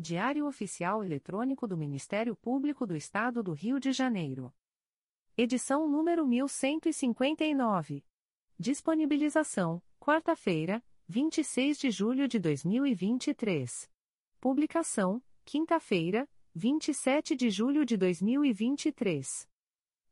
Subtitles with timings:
[0.00, 4.50] Diário Oficial Eletrônico do Ministério Público do Estado do Rio de Janeiro.
[5.36, 8.02] Edição número 1159.
[8.58, 13.90] Disponibilização: quarta-feira, 26 de julho de 2023.
[14.40, 19.46] Publicação: quinta-feira, 27 de julho de 2023.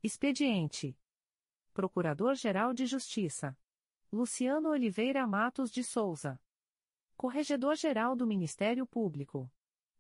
[0.03, 0.99] Expediente:
[1.73, 3.57] Procurador-Geral de Justiça
[4.13, 6.39] Luciano Oliveira Matos de Souza.
[7.17, 9.51] Corregedor-Geral do Ministério Público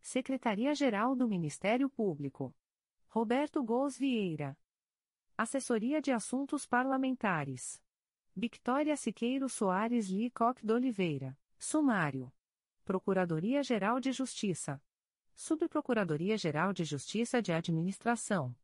[0.00, 2.54] Secretaria-Geral do Ministério Público.
[3.08, 4.56] Roberto Gous Vieira.
[5.36, 7.82] Assessoria de Assuntos Parlamentares.
[8.34, 11.36] Victoria Siqueiro Soares Licoque de Oliveira.
[11.58, 12.32] Sumário.
[12.84, 14.82] Procuradoria-Geral de Justiça.
[15.34, 18.56] Subprocuradoria-Geral de Justiça de Administração.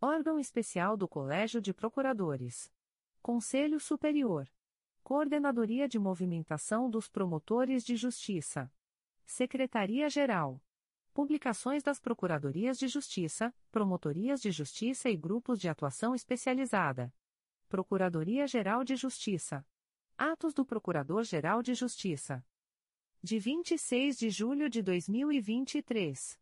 [0.00, 2.72] Órgão Especial do Colégio de Procuradores.
[3.22, 4.48] Conselho Superior.
[5.02, 8.72] Coordenadoria de Movimentação dos Promotores de Justiça.
[9.24, 10.60] Secretaria-Geral.
[11.16, 17.10] Publicações das Procuradorias de Justiça, Promotorias de Justiça e Grupos de Atuação Especializada.
[17.70, 19.66] Procuradoria-Geral de Justiça.
[20.18, 22.44] Atos do Procurador-Geral de Justiça.
[23.22, 26.38] De 26 de julho de 2023.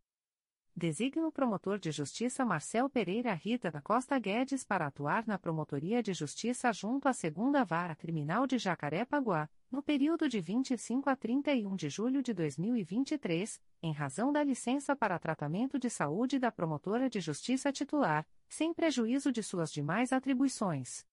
[0.77, 6.03] Designa o promotor de justiça Marcel Pereira Rita da Costa Guedes para atuar na Promotoria
[6.03, 11.77] de Justiça junto à Segunda Vara Criminal de Jacarepaguá, no período de 25 a 31
[11.77, 17.21] de julho de 2023, em razão da licença para tratamento de saúde da promotora de
[17.21, 21.06] justiça titular, sem prejuízo de suas demais atribuições.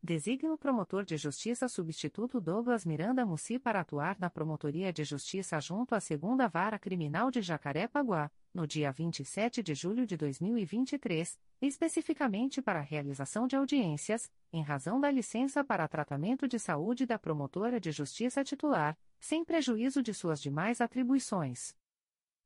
[0.00, 5.58] Designa o promotor de justiça substituto Douglas Miranda Mussi para atuar na Promotoria de Justiça
[5.60, 12.62] junto à Segunda Vara Criminal de Jacarepaguá, no dia 27 de julho de 2023, especificamente
[12.62, 17.80] para a realização de audiências, em razão da licença para tratamento de saúde da promotora
[17.80, 21.74] de justiça titular, sem prejuízo de suas demais atribuições.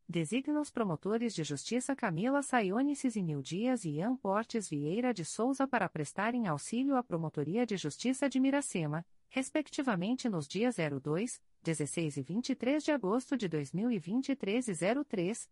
[0.08, 5.68] Designa os promotores de justiça Camila Saione Cizinil Dias e Ian Portes Vieira de Souza
[5.68, 12.22] para prestarem auxílio à Promotoria de Justiça de Miracema, respectivamente nos dias 02, 16 e
[12.22, 14.75] 23 de agosto de 2023 e
[15.05, 15.49] 03,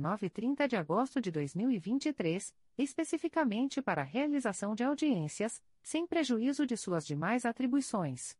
[0.00, 6.66] 09 e 30 de agosto de 2023, especificamente para a realização de audiências, sem prejuízo
[6.66, 8.36] de suas demais atribuições.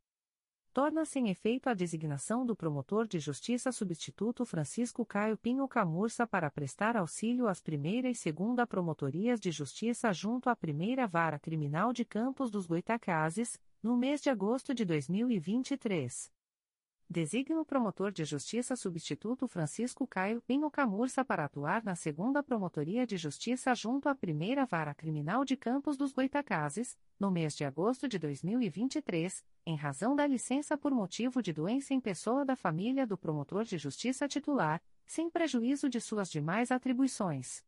[0.72, 6.50] Torna-se em efeito a designação do promotor de justiça substituto Francisco Caio Pinho Camurça para
[6.50, 12.04] prestar auxílio às primeira e segunda promotorias de justiça junto à primeira vara criminal de
[12.04, 16.32] Campos dos Goitacazes, no mês de agosto de 2023.
[17.08, 23.06] Designa o promotor de justiça substituto Francisco Caio Pinho Camurça para atuar na segunda Promotoria
[23.06, 28.08] de Justiça junto à primeira Vara Criminal de Campos dos Goitacazes, no mês de agosto
[28.08, 33.16] de 2023, em razão da licença por motivo de doença em pessoa da família do
[33.16, 37.64] promotor de justiça titular, sem prejuízo de suas demais atribuições.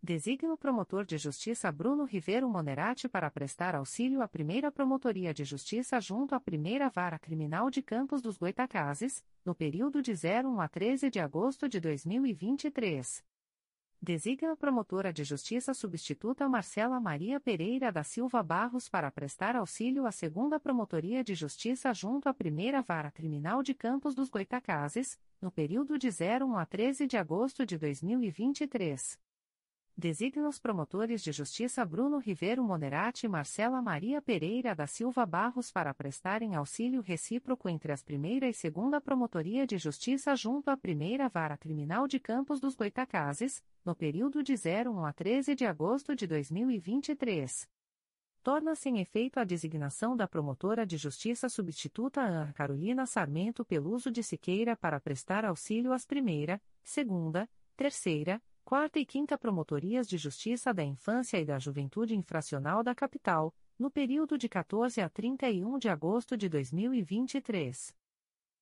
[0.00, 5.44] Designa o promotor de justiça Bruno Rivero Monerati para prestar auxílio à primeira Promotoria de
[5.44, 10.68] Justiça junto à primeira Vara Criminal de Campos dos Goitacazes, no período de 01 a
[10.68, 13.24] 13 de agosto de 2023.
[14.00, 20.06] Designa a promotora de justiça substituta Marcela Maria Pereira da Silva Barros para prestar auxílio
[20.06, 25.50] à segunda Promotoria de Justiça junto à primeira Vara Criminal de Campos dos Goitacazes, no
[25.50, 29.18] período de 01 a 13 de agosto de 2023
[30.00, 35.72] Designa os promotores de justiça Bruno Rivero Monerati e Marcela Maria Pereira da Silva Barros
[35.72, 41.28] para prestarem auxílio recíproco entre as primeira e segunda Promotoria de Justiça junto à primeira
[41.28, 46.28] Vara Criminal de Campos dos Goitacazes, no período de 01 a 13 de agosto de
[46.28, 47.68] 2023.
[48.44, 54.22] Torna-se em efeito a designação da promotora de justiça substituta Ana Carolina Sarmento Peluso de
[54.22, 60.84] Siqueira para prestar auxílio às primeira, segunda, terceira, quarta e quinta Promotorias de Justiça da
[60.84, 66.36] Infância e da Juventude Infracional da Capital, no período de 14 a 31 de agosto
[66.36, 67.96] de 2023.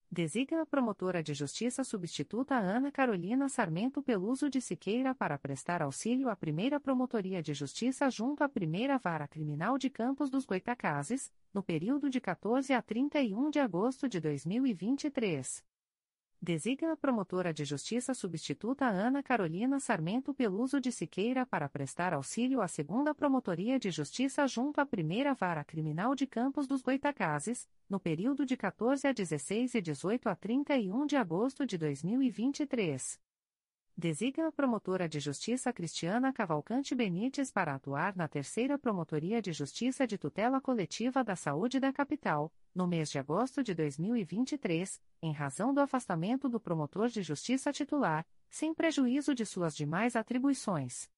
[0.09, 6.29] Designa a promotora de justiça substituta Ana Carolina Sarmento Peluso de Siqueira para prestar auxílio
[6.29, 11.65] à primeira Promotoria de Justiça junto à primeira Vara Criminal de Campos dos Goitacazes, no
[11.65, 15.65] período de 14 a 31 de agosto de 2023.
[16.41, 22.61] Designa a promotora de justiça substituta Ana Carolina Sarmento Peluso de Siqueira para prestar auxílio
[22.61, 27.99] à segunda Promotoria de Justiça junto à primeira Vara Criminal de Campos dos Goitacazes, no
[27.99, 33.26] período de 14 a 16 e 18 a 31 de agosto de 2023.
[33.99, 40.07] Designa a promotora de justiça Cristiana Cavalcante Benites para atuar na terceira Promotoria de Justiça
[40.07, 45.73] de Tutela Coletiva da Saúde da Capital, no mês de agosto de 2023, em razão
[45.73, 51.09] do afastamento do promotor de justiça titular, sem prejuízo de suas demais atribuições.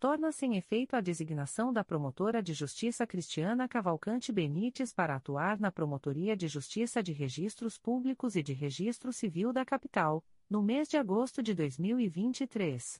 [0.00, 5.70] Torna-se em efeito a designação da promotora de justiça Cristiana Cavalcante Benites para atuar na
[5.70, 10.96] Promotoria de Justiça de Registros Públicos e de Registro Civil da Capital, no mês de
[10.96, 12.98] agosto de 2023.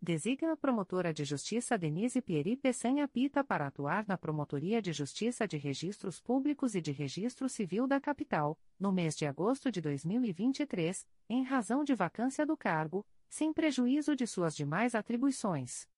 [0.00, 5.48] Designa a promotora de justiça Denise Pieri Peçanha Pita para atuar na Promotoria de Justiça
[5.48, 11.04] de Registros Públicos e de Registro Civil da Capital, no mês de agosto de 2023,
[11.28, 15.90] em razão de vacância do cargo, sem prejuízo de suas demais atribuições.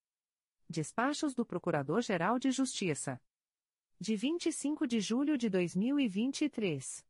[0.69, 3.21] Despachos do Procurador-Geral de Justiça.
[4.01, 7.05] De 25 de julho de 2023.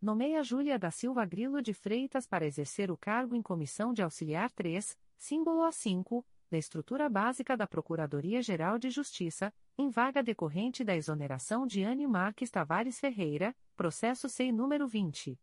[0.00, 4.48] Nomeia Júlia da Silva Grilo de Freitas para exercer o cargo em Comissão de Auxiliar
[4.52, 11.66] 3, símbolo A5, da estrutura básica da Procuradoria-Geral de Justiça, em vaga decorrente da exoneração
[11.66, 15.36] de Anne Marques Tavares Ferreira, processo SEI número 20.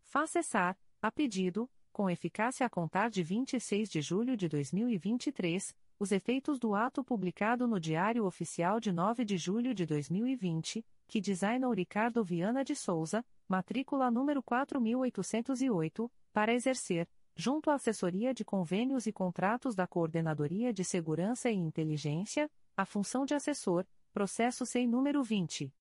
[0.03, 6.13] Faz cessar, a pedido, com eficácia a contar de 26 de julho de 2023, os
[6.13, 11.67] efeitos do ato publicado no Diário Oficial de 9 de julho de 2020, que designa
[11.67, 19.07] o Ricardo Viana de Souza, matrícula número 4808, para exercer, junto à Assessoria de Convênios
[19.07, 25.23] e Contratos da Coordenadoria de Segurança e Inteligência, a função de assessor, processo sem número
[25.23, 25.73] 20.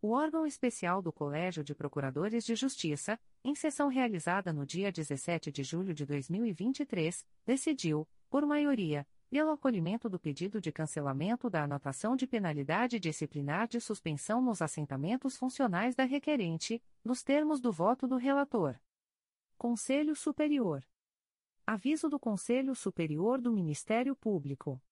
[0.00, 5.50] O órgão especial do Colégio de Procuradores de Justiça, em sessão realizada no dia 17
[5.50, 12.16] de julho de 2023, decidiu, por maioria, pelo acolhimento do pedido de cancelamento da anotação
[12.16, 18.16] de penalidade disciplinar de suspensão nos assentamentos funcionais da requerente, nos termos do voto do
[18.16, 18.78] relator.
[19.56, 20.84] Conselho Superior.
[21.66, 24.82] Aviso do Conselho Superior do Ministério Público.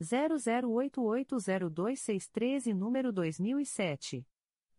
[0.00, 4.26] 00880263 e número 2007.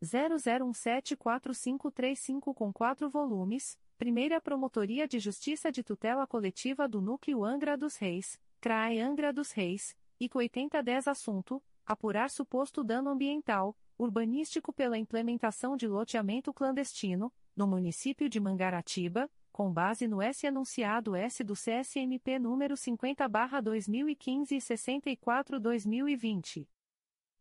[0.03, 7.97] 00174535 com quatro volumes, Primeira Promotoria de Justiça de Tutela Coletiva do Núcleo Angra dos
[7.97, 15.77] Reis, CRAE Angra dos Reis, IC 8010 Assunto, apurar suposto dano ambiental, urbanístico pela implementação
[15.77, 22.39] de loteamento clandestino, no município de Mangaratiba, com base no S anunciado S do CSMP
[22.39, 26.67] número 50/2015 e 64/2020.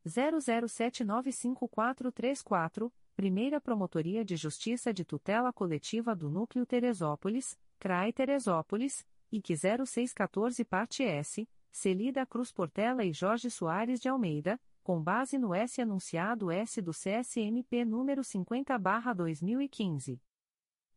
[0.04, 9.54] 00795434, Primeira Promotoria de Justiça de Tutela Coletiva do Núcleo Teresópolis, CRAI Teresópolis, IC
[9.86, 15.80] 0614 parte S Celida Cruz Portela e Jorge Soares de Almeida, com base no S
[15.80, 20.20] anunciado S do CSMP número 50/2015.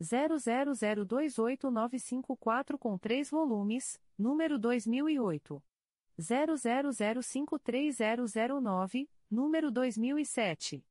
[0.00, 5.60] 00028954 com 3 volumes, número 2008
[6.18, 10.84] 00053009, número 2007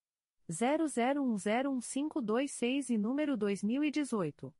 [0.49, 4.55] 00101526 e número 2018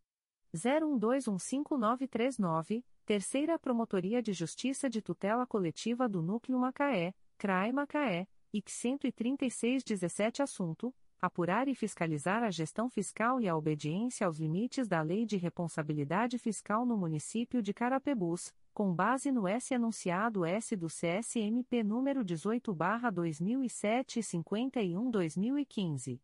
[0.54, 10.42] 01215939 Terceira Promotoria de Justiça de Tutela Coletiva do Núcleo Macaé, CRAE Macaé, IC 13617
[10.42, 15.38] Assunto: Apurar e fiscalizar a gestão fiscal e a obediência aos limites da Lei de
[15.38, 22.22] Responsabilidade Fiscal no município de Carapebus, com base no S enunciado S do CSMP número
[22.22, 26.20] 18/2007 e 51/2015.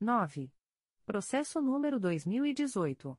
[0.00, 0.50] 9.
[1.04, 3.14] Processo número 2018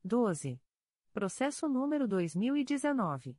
[0.04, 0.60] 12.
[1.13, 3.38] Processo número 2019.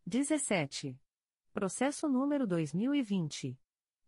[0.06, 1.00] 17.
[1.54, 3.58] Processo número 2020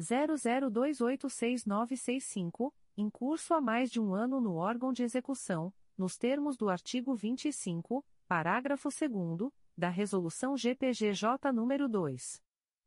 [0.00, 6.68] 00286965, em curso há mais de um ano no órgão de execução, nos termos do
[6.68, 12.42] artigo 25, parágrafo 2 da Resolução GPGJ nº 2.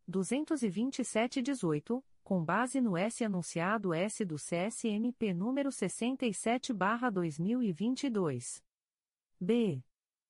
[0.09, 8.61] 227-18, com base no S anunciado S do CSMP número 67/2022.
[9.39, 9.81] B.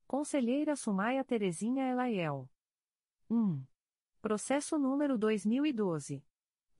[0.07, 2.47] Conselheira Sumaia Terezinha Elaiel.
[3.29, 3.63] 1.
[4.21, 6.21] Processo número 2012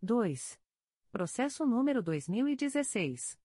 [0.01, 0.57] 2.
[1.11, 3.37] Processo número 2016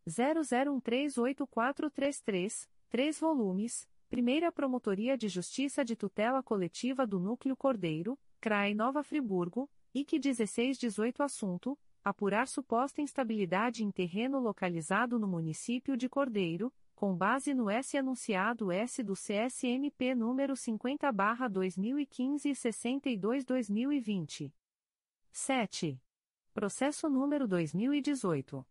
[0.07, 3.87] 00138433, 3 volumes.
[4.09, 11.21] Primeira Promotoria de Justiça de Tutela Coletiva do Núcleo Cordeiro, CRAE Nova Friburgo, IC 1618
[11.21, 17.97] Assunto: Apurar suposta instabilidade em terreno localizado no município de Cordeiro, com base no S
[17.97, 24.53] anunciado S do CSMP número 50/2015 e 62/2020.
[25.33, 26.01] 7.
[26.53, 28.65] Processo número 2018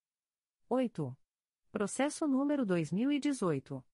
[0.68, 1.16] 8.
[1.72, 3.86] Processo número 2018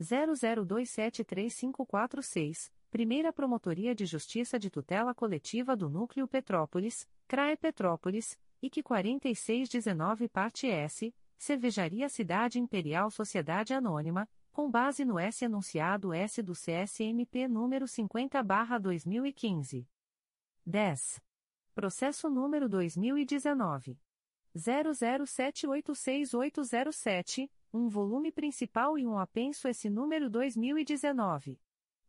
[0.00, 10.28] 00273546, Primeira Promotoria de Justiça de Tutela Coletiva do Núcleo Petrópolis, CRAE Petrópolis, IC 4619
[10.28, 17.48] parte S, Cervejaria Cidade Imperial Sociedade Anônima, com base no S anunciado S do CSMP
[17.48, 19.84] número 50/2015.
[20.64, 21.20] 10.
[21.74, 23.98] Processo número 2019
[24.56, 31.58] 00786807, um volume principal e um apenso S número 2019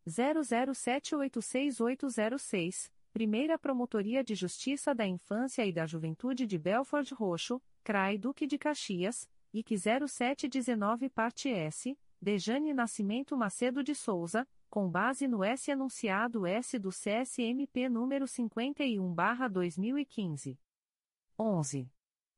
[0.06, 8.46] 00786806, Primeira Promotoria de Justiça da Infância e da Juventude de Belford Roxo, CRAI Duque
[8.46, 9.74] de Caxias, IC
[10.08, 16.88] 0719 parte S Dejane Nascimento Macedo de Souza, com base no S anunciado S do
[16.88, 20.58] CSMP número 51/2015.
[21.38, 21.92] 11.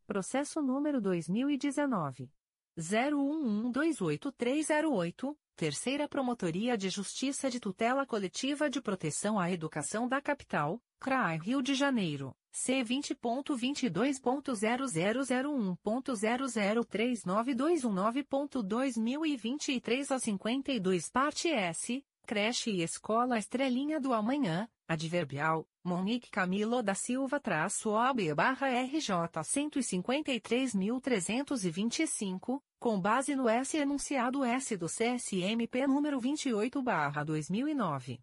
[0.05, 2.28] Processo número 2019
[2.76, 11.38] 011288308, Terceira Promotoria de Justiça de Tutela Coletiva de Proteção à Educação da Capital, CRAI
[11.38, 12.36] Rio de Janeiro.
[12.59, 17.54] C vinte ponto vinte dois ponto zero zero zero um ponto zero zero três nove
[17.54, 21.50] dois um nove ponto dois mil e vinte e três a cinquenta e dois parte
[21.50, 28.68] S creche e escola Estrelinha do Amanhã adverbial Monique Camilo da Silva traço OB barra
[28.68, 33.50] RJ cento e cinquenta e três mil trezentos e vinte e cinco com base no
[33.50, 38.18] S enunciado S do CSMP número vinte e oito barra dois mil e nove.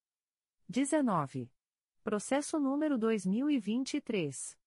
[0.68, 1.52] 19.
[2.04, 4.58] Processo número 2023.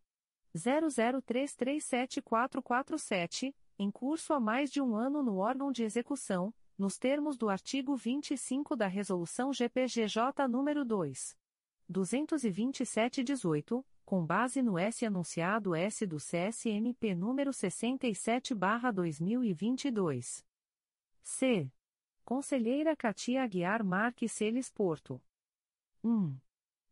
[0.57, 7.49] 00337447, em curso há mais de um ano no órgão de execução, nos termos do
[7.49, 11.37] artigo 25 da Resolução GPGJ número 2.
[11.91, 20.45] 227-18 com base no S anunciado S do CSMP número 67/2022.
[21.23, 21.73] C.
[22.25, 25.19] Conselheira Katia Aguiar Marques Celes Porto.
[26.03, 26.37] 1.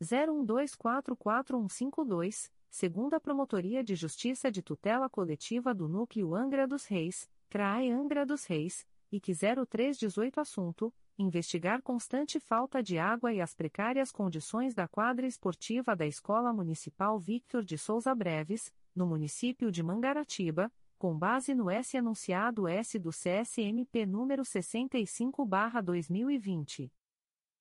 [0.00, 8.24] 01244152 segunda Promotoria de Justiça de Tutela Coletiva do Núcleo Angra dos Reis, CRAE Angra
[8.24, 14.86] dos Reis, que 0318 assunto, investigar constante falta de água e as precárias condições da
[14.86, 21.52] quadra esportiva da Escola Municipal Victor de Souza Breves, no município de Mangaratiba, com base
[21.54, 26.92] no S anunciado S do CSMP número 65/2020.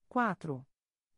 [0.07, 0.63] 4.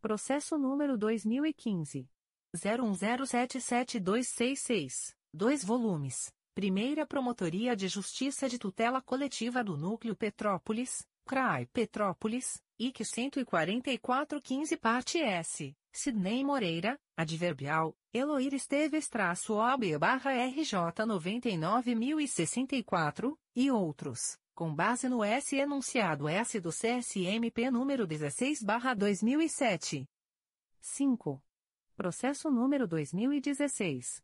[0.02, 2.10] Processo número 2015
[2.56, 6.32] 01077266, 2 volumes.
[6.54, 15.20] Primeira Promotoria de Justiça de Tutela Coletiva do Núcleo Petrópolis, CRAI Petrópolis, IC 14415 Parte
[15.20, 25.56] S, Sidney Moreira, Adverbial, Eloir Esteves-OB barra RJ 99064, e outros, com base no S
[25.56, 30.06] enunciado S do CSMP número 16 barra 2007.
[30.82, 31.42] 5.
[31.96, 34.24] Processo número 2016.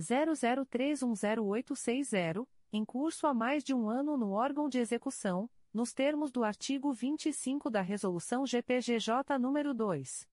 [0.00, 6.42] 00310860 em curso há mais de um ano no órgão de execução, nos termos do
[6.42, 10.26] artigo 25 da Resolução GPGJ nº 2.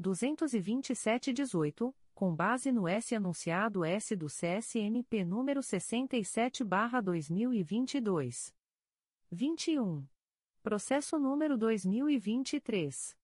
[0.00, 8.54] 227-18, com base no S anunciado S do CSMP número 67/2022.
[9.28, 10.06] 21.
[10.62, 13.16] Processo número 2023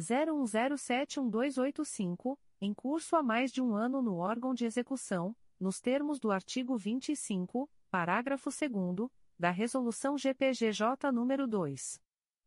[0.00, 6.32] 01071285, em curso há mais de um ano no órgão de execução, nos termos do
[6.32, 12.00] artigo 25, parágrafo 2 da Resolução GPGJ nº 2.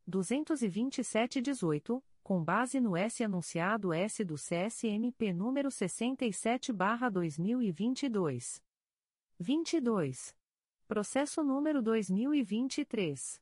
[0.09, 8.61] 227-18, com base no S anunciado S do CSMP número 67/2022.
[9.39, 10.35] 22.
[10.87, 13.41] Processo número 2023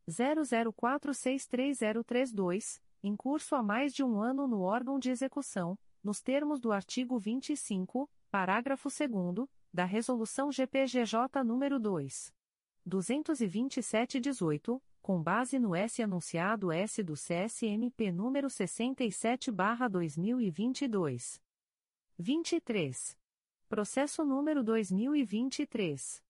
[0.06, 6.72] 00463032, em curso há mais de um ano no órgão de execução, nos termos do
[6.72, 12.32] artigo 25, parágrafo 2 da Resolução GPGJ número 2.
[12.88, 21.40] 227-18, com base no S anunciado S do CSMP número 67/2022.
[22.18, 23.18] 23.
[23.68, 26.22] Processo número 2023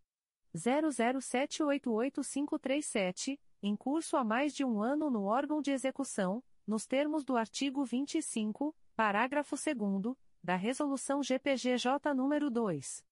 [0.53, 7.37] 00788537, em curso há mais de um ano no órgão de execução, nos termos do
[7.37, 13.09] artigo 25, parágrafo 2 da Resolução GPGJ número 2.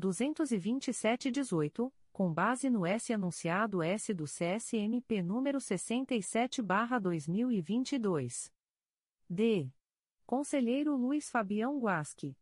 [0.00, 8.50] 227-18, com base no S anunciado S do CSMP número 67/2022.
[9.28, 9.70] D.
[10.26, 12.36] Conselheiro Luiz Fabião Guasque.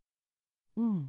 [0.75, 1.07] 1.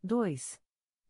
[0.03, 0.61] 2.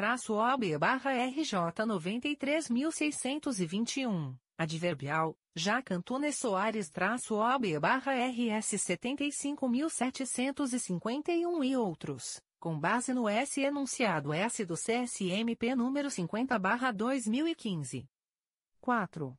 [1.85, 4.37] 93.621.
[4.57, 15.75] Adverbial, Jaca Antunes Soares-OB-RS 75.751 e outros, com base no S enunciado S do CSMP
[15.75, 18.07] número 50-2015.
[18.83, 19.35] 4.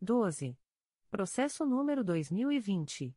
[0.00, 0.58] 12.
[1.08, 3.14] Processo número 2020.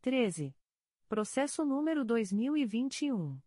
[0.00, 0.54] 13.
[1.12, 3.38] Processo número 2021.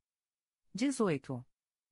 [0.74, 1.44] 18.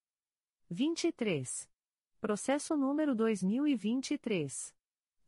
[0.69, 1.69] 23.
[2.22, 4.73] Processo número 2023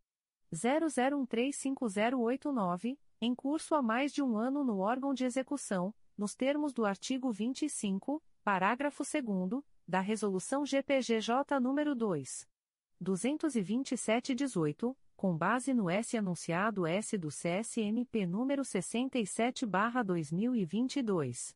[0.53, 6.85] 00135089, em curso há mais de um ano no órgão de execução, nos termos do
[6.85, 12.58] artigo 25, parágrafo 2 da Resolução GPGJ nº 2.
[13.03, 21.53] 227-18, com base no S anunciado S do CSMP número 67/2022.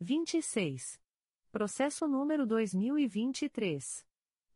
[0.00, 1.00] 26.
[1.50, 4.06] Processo número 2023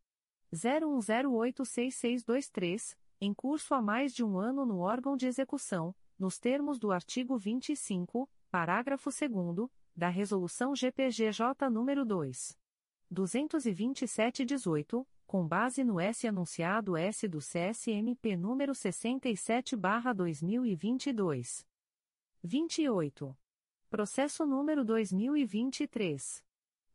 [0.52, 6.90] 01086623, em curso há mais de um ano no órgão de execução, nos termos do
[6.90, 9.28] artigo 25, parágrafo 2
[9.94, 12.58] da resolução GPGJ número 2
[13.12, 21.64] 227/18, com base no S anunciado S do CSMP número 67/2022.
[22.42, 23.36] 28.
[23.90, 26.44] Processo número 2023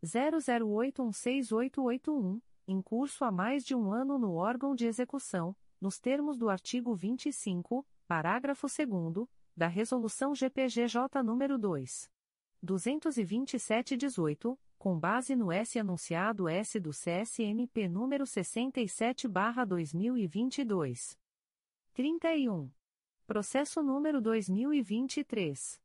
[0.03, 6.49] 00816881, em curso há mais de um ano no órgão de execução, nos termos do
[6.49, 12.09] artigo 25, parágrafo 2 da Resolução GPGJ número 2.
[12.63, 21.15] 227-18, com base no S anunciado S do CSMP número 67/2022.
[21.93, 22.71] 31.
[23.27, 25.79] Processo número 2023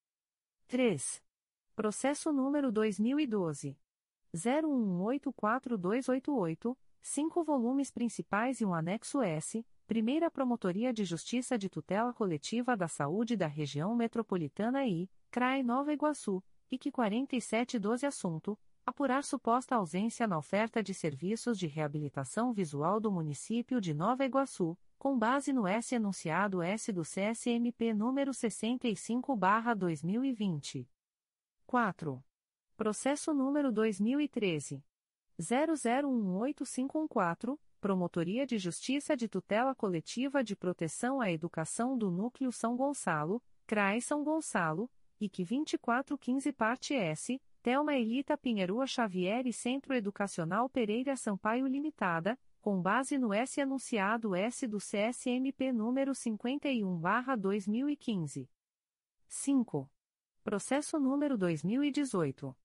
[0.68, 1.20] 3.
[1.74, 3.74] Processo número 2012.
[4.34, 12.76] 01184288, cinco volumes principais e um anexo S, Primeira Promotoria de Justiça de Tutela Coletiva
[12.76, 20.26] da Saúde da Região Metropolitana I, CRAE Nova Iguaçu, IC 4712 Assunto: Apurar suposta ausência
[20.26, 25.64] na oferta de serviços de reabilitação visual do município de Nova Iguaçu, com base no
[25.66, 30.88] S enunciado S do CSMP número 65/2020.
[31.66, 32.24] 4.
[32.76, 34.82] Processo número 2013.
[35.38, 43.40] 001854, Promotoria de Justiça de Tutela Coletiva de Proteção à Educação do Núcleo São Gonçalo,
[43.66, 51.14] CRAE São Gonçalo, IC 2415 Parte S, Telma Elita Pinheirua Xavier e Centro Educacional Pereira
[51.16, 58.48] Sampaio Limitada, com base no S anunciado S do CSMP número 51/2015.
[59.26, 59.88] 5.
[60.42, 62.56] Processo número 2018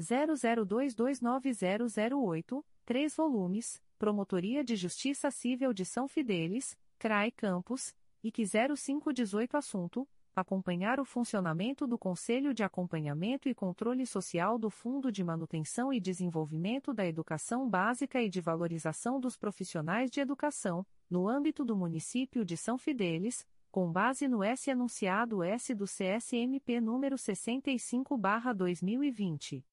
[0.00, 10.06] 00229008, 3 volumes, Promotoria de Justiça Civil de São Fidélis, CRAI Campos, IC 0518 assunto
[10.34, 16.00] acompanhar o funcionamento do Conselho de Acompanhamento e Controle Social do Fundo de Manutenção e
[16.00, 22.44] Desenvolvimento da Educação Básica e de Valorização dos Profissionais de Educação, no âmbito do município
[22.44, 29.64] de São Fidélis, com base no S anunciado S do CSMP número 65/2020.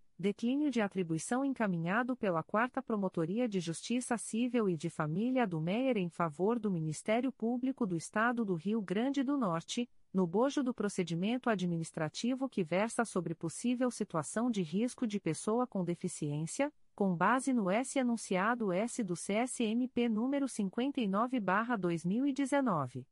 [0.21, 5.97] Declínio de atribuição encaminhado pela 4 Promotoria de Justiça Civil e de Família do Meier
[5.97, 10.75] em favor do Ministério Público do Estado do Rio Grande do Norte, no bojo do
[10.75, 17.51] procedimento administrativo que versa sobre possível situação de risco de pessoa com deficiência, com base
[17.51, 23.07] no S anunciado S do CSMP número 59/2019.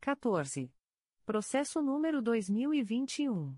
[0.00, 0.72] 14.
[1.26, 3.56] Processo número 2021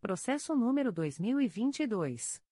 [0.00, 2.42] Processo número 2022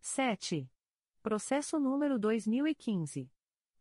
[0.00, 0.68] 7.
[1.22, 3.30] Processo número 2015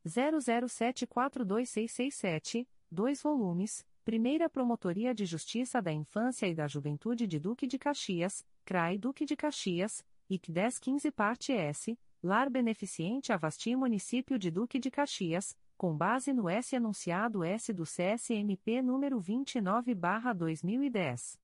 [0.06, 3.86] 00742667, 2 volumes.
[4.04, 9.24] Primeira Promotoria de Justiça da Infância e da Juventude de Duque de Caxias, CRAI Duque
[9.24, 15.96] de Caxias, IC 1015 Parte S, Lar Beneficiente Avasti Município de Duque de Caxias, com
[15.96, 21.40] base no S anunciado S do CSMP número 29/2010.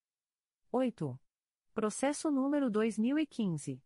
[0.72, 1.20] 8.
[1.74, 3.82] Processo número 2015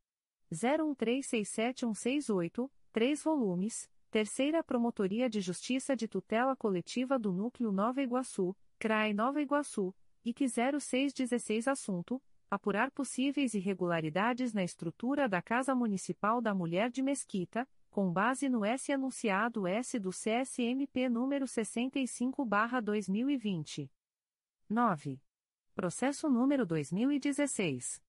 [0.51, 3.89] 01367168, 3 volumes.
[4.13, 9.91] Terceira Promotoria de Justiça de Tutela Coletiva do Núcleo Nova Iguaçu, CRAE Nova Iguaçu,
[10.23, 10.45] IC
[10.79, 18.13] 0616 Assunto: Apurar possíveis irregularidades na estrutura da Casa Municipal da Mulher de Mesquita, com
[18.13, 23.89] base no S anunciado S do CSMP número 65/2020.
[24.69, 25.19] 9.
[25.73, 27.99] Processo número 2016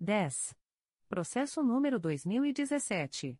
[0.00, 0.54] 10.
[1.08, 3.38] Processo número 2017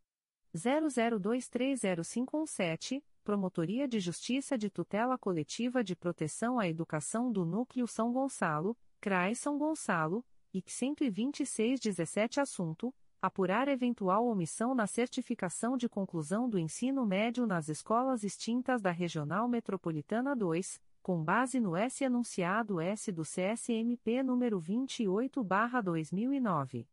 [0.55, 8.77] 00230517, Promotoria de Justiça de Tutela Coletiva de Proteção à Educação do Núcleo São Gonçalo,
[9.01, 17.07] CRAE São Gonçalo, IC 12617 assunto: apurar eventual omissão na certificação de conclusão do ensino
[17.07, 23.23] médio nas escolas extintas da Regional Metropolitana 2, com base no S anunciado S do
[23.23, 26.87] CSMP número 28/2009.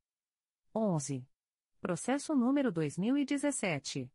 [0.73, 1.27] 11.
[1.81, 4.09] Processo número 2017.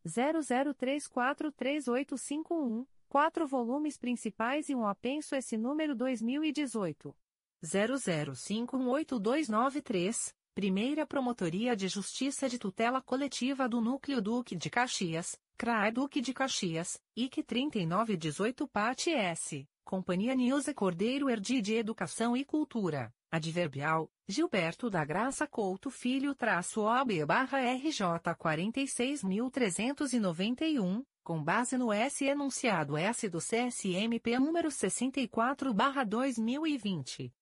[0.06, 7.14] 00343851, quatro volumes principais e um apenso esse número 2018
[7.62, 10.32] 00518293.
[10.55, 16.32] Primeira Promotoria de Justiça de Tutela Coletiva do Núcleo Duque de Caxias, CRAE Duque de
[16.32, 19.68] Caxias, IC 3918 Parte S.
[19.84, 26.80] Companhia Nilza Cordeiro Erdi de Educação e Cultura, Adverbial, Gilberto da Graça Couto Filho traço
[26.80, 28.06] OB barra RJ
[28.39, 37.32] 46.391, com base no S enunciado S do CSMP número 64 barra 2020.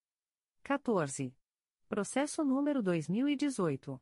[0.63, 1.35] 14.
[1.89, 4.01] Processo número 2018.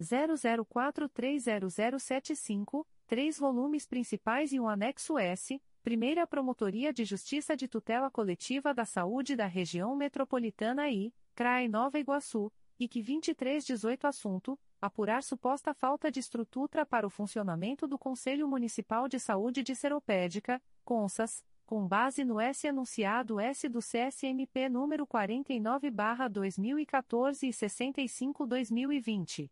[0.00, 8.74] 00430075, três volumes principais e um anexo S, Primeira Promotoria de Justiça de Tutela Coletiva
[8.74, 16.10] da Saúde da Região Metropolitana I, CRAE Nova Iguaçu, IC 2318 Assunto: Apurar suposta falta
[16.10, 22.24] de estrutura para o funcionamento do Conselho Municipal de Saúde de Seropédica, CONSAS, com base
[22.24, 29.48] no S anunciado S do CSMP número 49/2014 e 65/2020.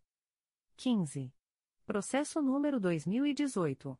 [0.75, 1.33] 15.
[1.85, 3.97] Processo número 2018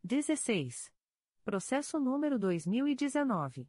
[0.01, 0.91] 16.
[1.43, 3.67] Processo número 2019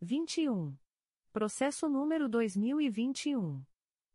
[0.01, 0.76] 21.
[1.32, 3.62] Processo número 2021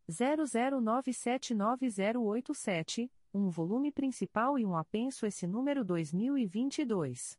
[0.09, 7.37] 00979087, um volume principal e um apenso esse número 2022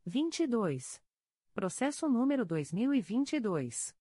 [0.06, 1.02] 22.
[1.52, 3.94] Processo número 2022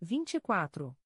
[0.00, 0.96] 24.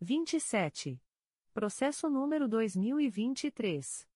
[0.00, 0.98] 27.
[1.52, 4.08] Processo número 2023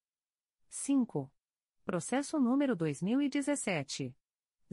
[0.67, 1.31] 5.
[1.85, 4.13] Processo número 2017.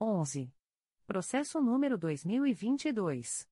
[0.00, 0.52] 11.
[1.06, 3.46] Processo número 2022.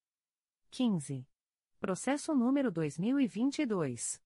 [0.71, 1.27] 15.
[1.87, 4.21] Processo número 2022.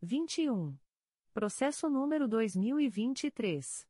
[0.00, 0.76] 21.
[1.34, 3.87] Processo número 2023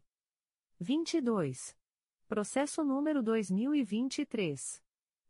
[0.80, 1.76] 22.
[2.28, 4.85] Processo número 2023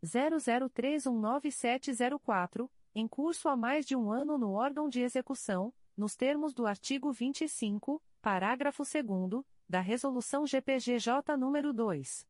[0.04, 6.66] 00319704, em curso há mais de um ano no órgão de execução, nos termos do
[6.66, 12.28] artigo 25, parágrafo 2 da Resolução GPGJ nº 2.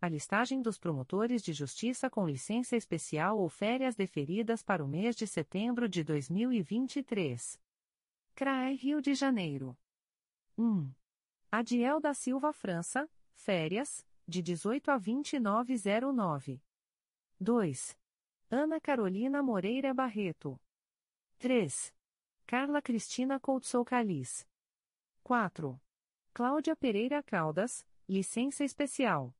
[0.00, 5.14] a listagem dos promotores de justiça com licença especial ou férias deferidas para o mês
[5.14, 7.60] de setembro de 2023.
[8.34, 9.76] CRAE Rio de Janeiro.
[10.56, 10.90] 1.
[11.52, 16.62] Adiel da Silva França, férias, de 18 a 2909.
[17.38, 17.98] 2.
[18.50, 20.58] Ana Carolina Moreira Barreto.
[21.38, 21.92] 3.
[22.46, 24.46] Carla Cristina Coutsou Calis.
[25.22, 25.78] 4.
[26.32, 29.34] Cláudia Pereira Caldas, licença especial.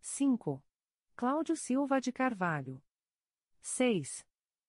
[0.00, 0.62] 5.
[1.16, 2.82] Cláudio Silva de Carvalho.
[3.60, 4.26] 6.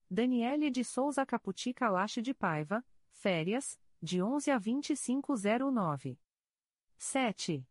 [0.10, 6.20] Daniele de Souza Caputi Calache de Paiva, férias, de 11 a 2509.
[6.98, 7.68] 7.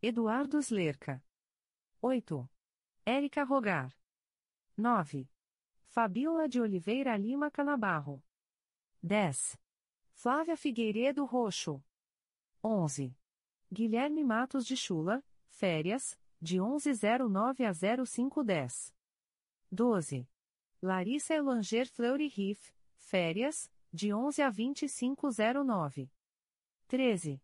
[0.00, 1.22] Eduardo Slerca.
[2.00, 2.48] 8.
[3.04, 3.92] Érica Rogar.
[4.76, 5.28] 9.
[5.86, 8.22] Fabiola de Oliveira Lima Canabarro.
[9.02, 9.58] 10.
[10.12, 11.82] Flávia Figueiredo Roxo.
[12.62, 13.16] 11.
[13.72, 18.94] Guilherme Matos de Chula, férias, de 1109 a 0510.
[19.70, 20.28] 12.
[20.82, 26.10] Larissa Elanger Fleury Riff, férias, de 11 a 2509.
[26.88, 27.42] 13.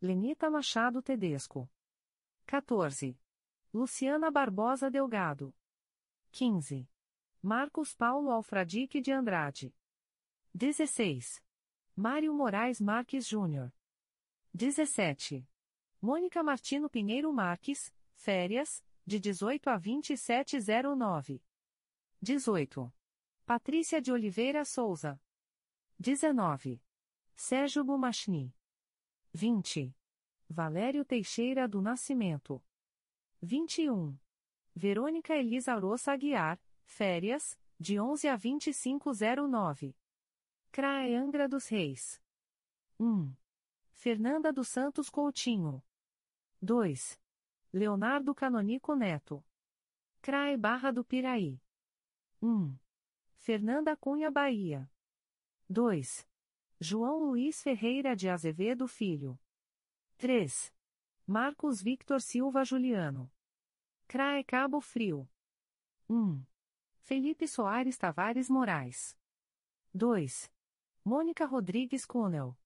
[0.00, 1.68] Lenita Machado Tedesco.
[2.46, 3.18] 14.
[3.72, 5.54] Luciana Barbosa Delgado.
[6.30, 6.86] 15.
[7.42, 9.74] Marcos Paulo Alfradique de Andrade.
[10.54, 11.42] 16.
[11.96, 13.72] Mário Moraes Marques Júnior.
[14.52, 15.48] 17.
[16.00, 17.92] Mônica Martino Pinheiro Marques,
[18.24, 21.42] Férias, de 18 a 2709.
[22.22, 22.90] 18.
[23.44, 25.20] Patrícia de Oliveira Souza.
[25.98, 26.82] 19.
[27.36, 28.56] Sérgio Bumachni.
[29.34, 29.94] 20.
[30.48, 32.64] Valério Teixeira do Nascimento.
[33.42, 34.18] 21.
[34.74, 39.94] Verônica Elisa Roça Aguiar, Férias, de 11 a 2509.
[40.72, 42.22] CRAE Angra dos Reis.
[42.98, 43.34] 1.
[43.92, 45.84] Fernanda dos Santos Coutinho.
[46.62, 47.22] 2.
[47.74, 49.44] Leonardo Canonico Neto.
[50.22, 51.60] CRAE Barra do Piraí.
[52.40, 52.78] 1.
[53.34, 54.88] Fernanda Cunha Bahia.
[55.68, 56.24] 2.
[56.78, 59.36] João Luiz Ferreira de Azevedo Filho.
[60.18, 60.72] 3.
[61.26, 63.28] Marcos Victor Silva Juliano.
[64.06, 65.28] CRAE Cabo Frio.
[66.08, 66.46] 1.
[67.00, 69.18] Felipe Soares Tavares Moraes.
[69.92, 70.48] 2.
[71.04, 72.56] Mônica Rodrigues Cunel.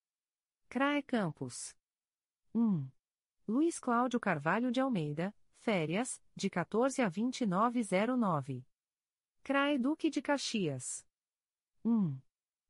[0.68, 1.74] CRAE Campos.
[2.52, 2.97] 1.
[3.48, 8.62] Luiz Cláudio Carvalho de Almeida, férias, de 14 a 2909.
[9.42, 11.06] CRAE Duque de Caxias.
[11.82, 12.20] 1.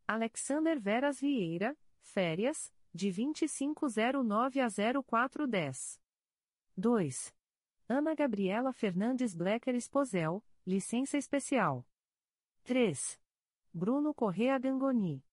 [0.07, 6.01] Alexander Veras Vieira, férias, de 2509 a 0410.
[6.77, 7.35] 2.
[7.89, 11.85] Ana Gabriela Fernandes Blecker Esposel, licença especial.
[12.63, 13.19] 3.
[13.75, 15.25] Bruno Correa Gangoni.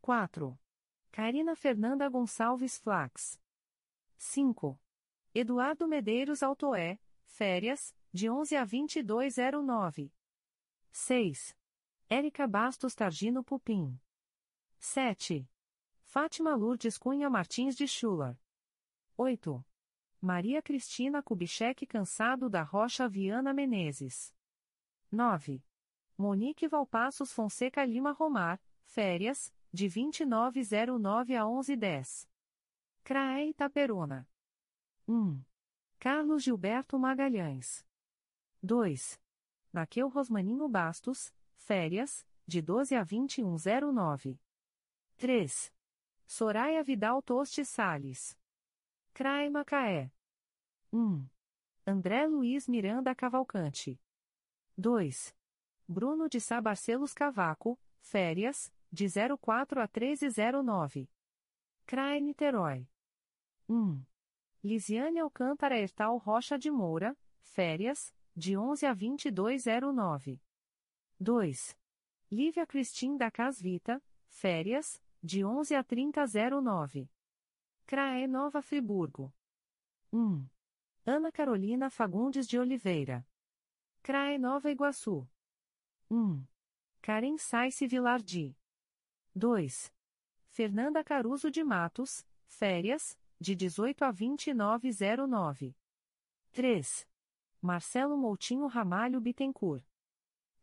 [0.00, 0.56] 4.
[1.10, 3.40] Karina Fernanda Gonçalves Flax.
[4.18, 4.78] 5.
[5.32, 10.12] Eduardo Medeiros Altoé, férias, de 11 a 2209.
[10.90, 11.56] 6.
[12.10, 13.98] Érica Bastos Targino Pupim.
[14.78, 15.48] 7.
[16.02, 18.36] Fátima Lourdes Cunha Martins de Schuller.
[19.16, 19.64] 8.
[20.20, 24.34] Maria Cristina Kubitschek Cansado da Rocha Viana Menezes.
[25.12, 25.62] 9.
[26.16, 32.27] Monique Valpassos Fonseca Lima Romar, férias, de 2909 a 1110.
[33.04, 34.28] CRAE Itaperuna.
[35.06, 35.44] 1.
[35.98, 37.84] Carlos Gilberto Magalhães.
[38.62, 39.18] 2.
[39.72, 44.38] Naquel Rosmaninho Bastos, férias, de 12 a 2109.
[45.16, 45.72] 3.
[46.26, 48.36] Soraya Vidal Toste Sales.
[49.14, 50.12] CRAE Macaé.
[50.92, 51.28] 1.
[51.86, 53.98] André Luiz Miranda Cavalcante.
[54.76, 55.34] 2.
[55.88, 59.06] Bruno de Sá Barcelos Cavaco, férias, de
[59.38, 61.08] 04 a 1309.
[61.88, 62.86] CRAE Niterói.
[63.66, 64.04] 1.
[64.62, 70.38] Lisiane Alcântara Ertal Rocha de Moura, férias, de 11 a 2209.
[71.18, 71.74] 2.
[72.30, 77.08] Lívia Cristim da Casvita, férias, de 11 a 3009.
[77.86, 79.32] CRAE Nova Friburgo.
[80.12, 80.46] 1.
[81.06, 83.26] Ana Carolina Fagundes de Oliveira.
[84.02, 85.26] CRAE Nova Iguaçu.
[86.10, 86.44] 1.
[87.00, 88.54] Karen Saice Vilardi.
[89.34, 89.90] 2.
[90.58, 95.76] Fernanda Caruso de Matos, férias, de 18 a 2909.
[96.50, 97.06] 3.
[97.62, 99.84] Marcelo Moutinho Ramalho Bittencourt.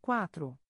[0.02, 0.60] 4.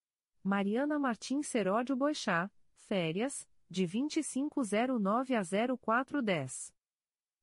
[0.45, 6.73] Mariana Martins Seródio Boixá, férias, de 2509 a 0410.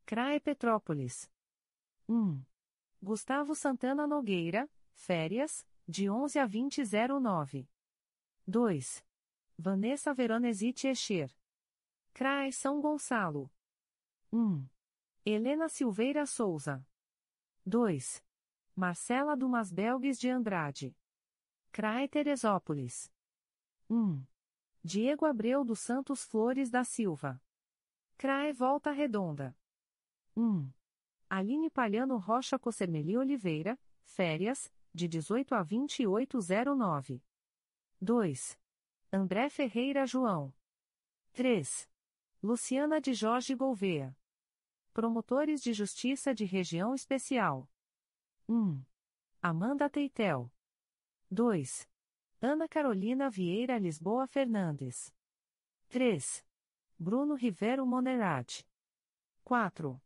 [0.06, 1.30] CRAE Petrópolis.
[2.08, 2.42] 1.
[3.02, 7.68] Gustavo Santana Nogueira, férias, de 11 a 2009.
[8.48, 9.04] 2.
[9.58, 11.43] Vanessa Veronese Teixeira.
[12.14, 13.52] CRAE São Gonçalo.
[14.32, 14.68] 1.
[15.26, 16.86] Helena Silveira Souza.
[17.66, 18.24] 2.
[18.76, 20.96] Marcela Dumas Belgues de Andrade.
[21.72, 23.12] CRAE Teresópolis.
[23.90, 24.24] 1.
[24.84, 27.42] Diego Abreu dos Santos Flores da Silva.
[28.16, 29.58] CRAE Volta Redonda.
[30.38, 30.72] 1.
[31.28, 37.24] Aline Palhano Rocha Cossermeli Oliveira, férias, de 18 a 2809.
[38.00, 38.60] 2.
[39.12, 40.54] André Ferreira João.
[41.34, 41.90] 3.
[42.44, 44.14] Luciana de Jorge Gouveia.
[44.94, 47.70] Promotores de Justiça de Região Especial.
[48.50, 48.84] 1.
[49.42, 50.52] Amanda Teitel.
[51.32, 51.90] 2.
[52.42, 55.10] Ana Carolina Vieira Lisboa Fernandes.
[55.88, 56.46] 3.
[57.00, 58.68] Bruno Rivero Monerati.
[59.46, 60.02] 4.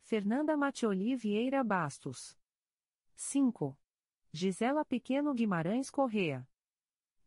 [0.00, 2.36] Fernanda Matioli Vieira Bastos.
[3.14, 3.78] 5.
[4.32, 6.48] Gisela Pequeno Guimarães Correa.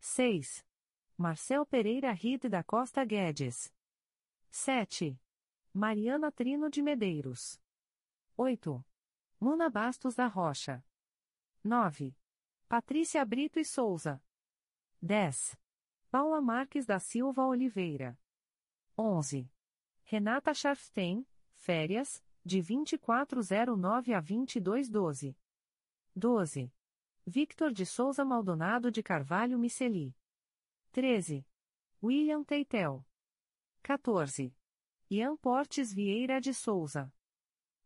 [0.02, 0.66] 6.
[1.18, 3.74] Marcel Pereira Ride da Costa Guedes.
[4.52, 5.20] 7.
[5.74, 7.62] Mariana Trino de Medeiros.
[8.36, 8.84] 8.
[9.40, 10.84] Muna Bastos da Rocha.
[11.64, 12.16] 9.
[12.68, 14.22] Patrícia Brito e Souza.
[15.02, 15.56] 10.
[16.10, 18.18] Paula Marques da Silva Oliveira.
[18.98, 19.50] 11.
[20.04, 25.38] Renata Scharfstein, férias, de 2409 a 2212.
[26.16, 26.74] 12.
[27.26, 30.16] Victor de Souza Maldonado de Carvalho Miceli.
[30.92, 31.46] 13.
[32.02, 33.06] William Teitel.
[33.90, 34.56] 14.
[35.10, 37.12] Ian Portes Vieira de Souza.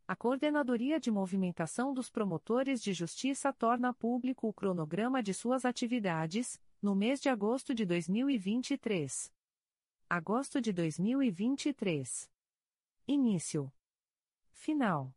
[0.06, 6.62] A Coordenadoria de Movimentação dos Promotores de Justiça torna público o cronograma de suas atividades,
[6.82, 9.34] no mês de agosto de 2023.
[10.10, 12.30] Agosto de 2023.
[13.08, 13.72] Início.
[14.52, 15.16] Final.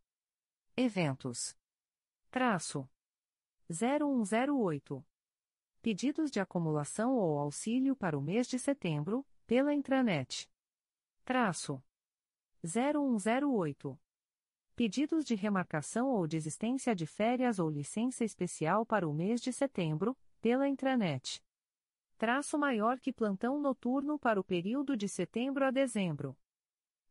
[0.76, 1.58] Eventos.
[2.30, 2.88] Traço.
[3.68, 5.04] 0108.
[5.82, 10.48] Pedidos de acumulação ou auxílio para o mês de setembro, pela intranet.
[11.26, 11.82] Traço.
[12.62, 13.98] 0108.
[14.76, 20.16] Pedidos de remarcação ou desistência de férias ou licença especial para o mês de setembro,
[20.40, 21.42] pela intranet.
[22.16, 26.38] Traço maior que plantão noturno para o período de setembro a dezembro.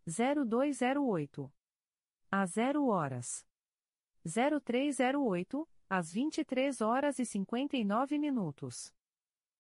[0.08, 1.52] 0208.
[2.32, 3.46] A 0 horas.
[4.24, 8.96] 0308, às 23 horas e 59 minutos.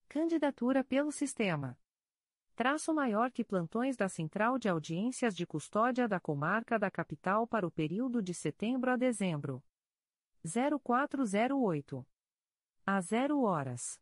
[0.08, 1.78] Candidatura pelo sistema
[2.56, 7.68] traço maior que plantões da Central de Audiências de Custódia da Comarca da Capital para
[7.68, 9.62] o período de setembro a dezembro.
[10.44, 12.08] 0408.
[12.86, 14.00] A 0 horas.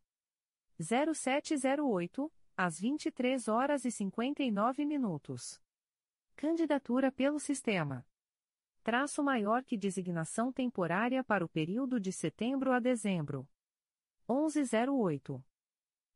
[0.78, 5.60] 0708, às 23 horas e 59 minutos.
[6.36, 8.06] Candidatura pelo Sistema.
[8.82, 13.48] Traço maior que designação temporária para o período de setembro a dezembro.
[14.28, 15.42] 1108.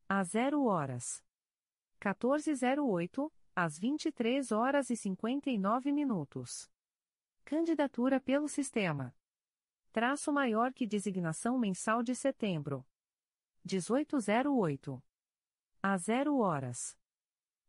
[0.07, 1.23] A 0 horas.
[1.99, 6.71] 1408, às 23 horas e 59 minutos.
[7.43, 9.13] Candidatura pelo Sistema.
[9.91, 12.85] Traço maior que designação mensal de setembro.
[13.65, 15.03] 1808.
[15.83, 16.97] A 0 horas.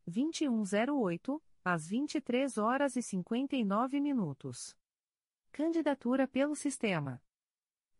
[0.06, 4.76] 2108, às 23 horas e 59 minutos.
[5.50, 7.20] Candidatura pelo Sistema.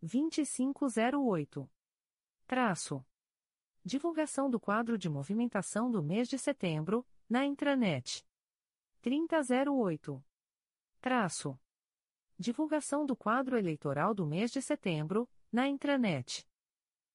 [0.00, 1.68] 2508.
[2.46, 3.04] Traço.
[3.82, 8.22] Divulgação do quadro de movimentação do mês de setembro, na intranet.
[9.00, 10.22] 3008.
[11.00, 11.58] Traço.
[12.38, 16.46] Divulgação do quadro eleitoral do mês de setembro, na intranet.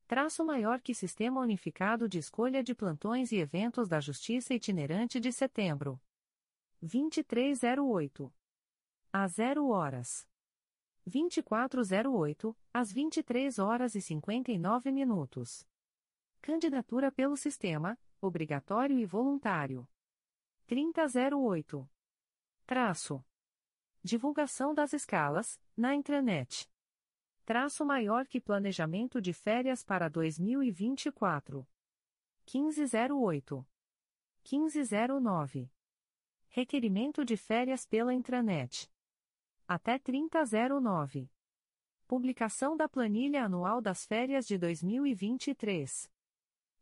[0.07, 5.31] Traço maior que Sistema Unificado de Escolha de Plantões e Eventos da Justiça Itinerante de
[5.31, 6.01] Setembro.
[6.81, 8.33] 2308.
[9.13, 10.27] A 0 horas.
[11.05, 15.63] 2408, às 23 horas e 59 minutos.
[16.45, 19.89] Candidatura pelo Sistema, obrigatório e voluntário.
[20.67, 21.89] 3008.
[22.67, 23.25] Traço.
[24.03, 26.69] Divulgação das escalas, na intranet.
[27.45, 31.67] Traço maior que planejamento de férias para 2024.
[32.53, 33.67] 1508.
[34.43, 35.71] 1509.
[36.49, 38.87] Requerimento de férias pela intranet.
[39.67, 41.27] Até 3009.
[42.05, 46.13] Publicação da planilha anual das férias de 2023.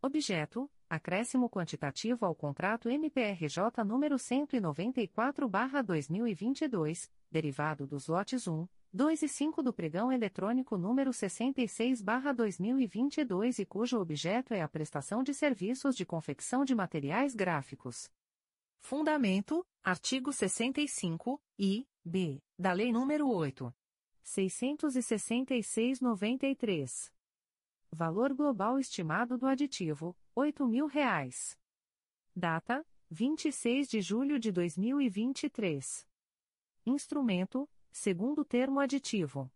[0.00, 9.62] Objeto: acréscimo quantitativo ao contrato MPRJ número 194/2022, derivado dos lotes 1, 2 e 5
[9.62, 16.64] do pregão eletrônico número 66/2022 e cujo objeto é a prestação de serviços de confecção
[16.64, 18.10] de materiais gráficos.
[18.80, 23.74] Fundamento: artigo 65 e b da Lei nº 8.
[24.22, 27.12] 666/93.
[27.90, 31.58] Valor global estimado do aditivo: R$ 8.000.
[32.34, 36.08] Data: 26 de julho de 2023.
[36.86, 39.52] Instrumento: segundo termo aditivo.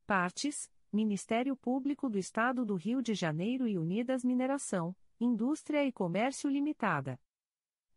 [0.05, 6.49] Partes: Ministério Público do Estado do Rio de Janeiro e Unidas Mineração, Indústria e Comércio
[6.49, 7.19] Limitada.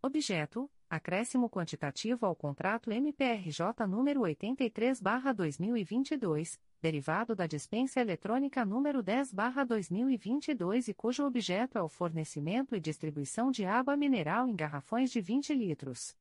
[0.02, 10.94] Objeto: acréscimo quantitativo ao contrato MPRJ número 83/2022, derivado da dispensa eletrônica número 10/2022 e
[10.94, 16.15] cujo objeto é o fornecimento e distribuição de água mineral em garrafões de 20 litros.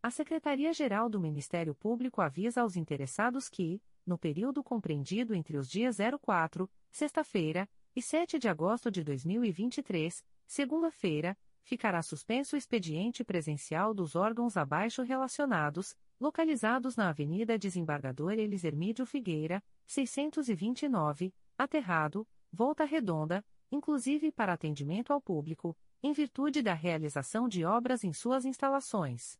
[0.01, 5.97] A Secretaria-Geral do Ministério Público avisa aos interessados que, no período compreendido entre os dias
[6.21, 14.15] 04, sexta-feira, e 7 de agosto de 2023, segunda-feira, ficará suspenso o expediente presencial dos
[14.15, 24.31] órgãos abaixo relacionados, localizados na Avenida Desembargador Elis Hermídio Figueira, 629, Aterrado, Volta Redonda, inclusive
[24.31, 29.37] para atendimento ao público, em virtude da realização de obras em suas instalações.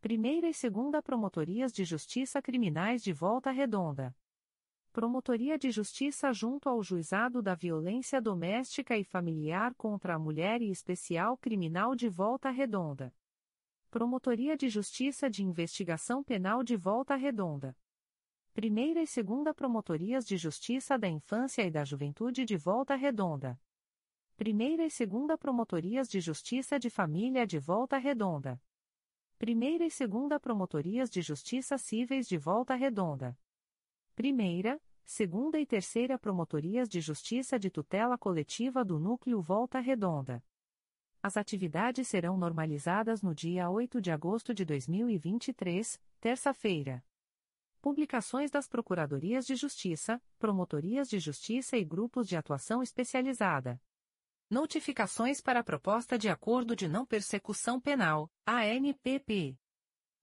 [0.00, 4.14] Primeira e Segunda Promotorias de Justiça Criminais de Volta Redonda.
[4.92, 10.70] Promotoria de Justiça junto ao Juizado da Violência Doméstica e Familiar contra a Mulher e
[10.70, 13.12] Especial Criminal de Volta Redonda.
[13.90, 17.76] Promotoria de Justiça de Investigação Penal de Volta Redonda.
[18.52, 23.60] Primeira e Segunda Promotorias de Justiça da Infância e da Juventude de Volta Redonda.
[24.36, 28.60] Primeira e Segunda Promotorias de Justiça de Família de Volta Redonda.
[29.38, 33.38] Primeira e Segunda Promotorias de Justiça Cíveis de Volta Redonda.
[34.14, 40.42] Primeira, Segunda e Terceira Promotorias de Justiça de Tutela Coletiva do Núcleo Volta Redonda.
[41.22, 47.04] As atividades serão normalizadas no dia 8 de agosto de 2023, terça-feira.
[47.82, 53.78] Publicações das Procuradorias de Justiça, Promotorias de Justiça e Grupos de Atuação Especializada.
[54.48, 59.56] Notificações para a Proposta de Acordo de Não Persecução Penal, ANPP.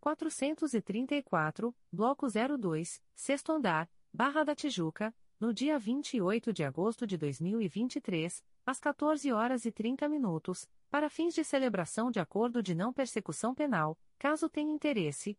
[0.00, 8.44] 434, Bloco 02, Sexto Andar, Barra da Tijuca, no dia 28 de agosto de 2023,
[8.66, 13.54] às 14 horas e 30 minutos, para fins de celebração de acordo de não persecução
[13.54, 15.38] penal, caso tenha interesse,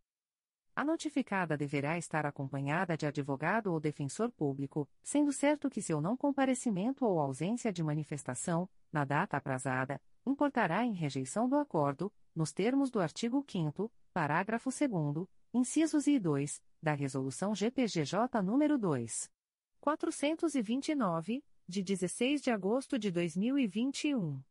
[0.75, 6.15] A notificada deverá estar acompanhada de advogado ou defensor público, sendo certo que seu não
[6.15, 12.91] comparecimento ou ausência de manifestação, na data aprazada, importará em rejeição do acordo, nos termos
[12.91, 19.31] do artigo 5 parágrafo 2 incisos I e 2, da Resolução GPGJ nº 2.
[19.79, 24.41] 429, de 16 de agosto de 2021.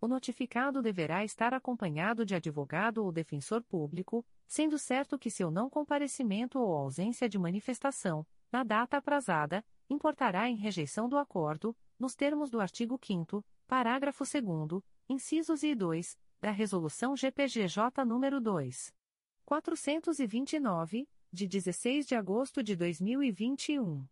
[0.00, 5.70] O notificado deverá estar acompanhado de advogado ou defensor público, sendo certo que seu não
[5.70, 12.50] comparecimento ou ausência de manifestação, na data aprazada, importará em rejeição do acordo, nos termos
[12.50, 18.92] do artigo 5 parágrafo 2 incisos e 2, da Resolução GPGJ nº 2.
[19.44, 24.06] 429, de 16 de agosto de 2021.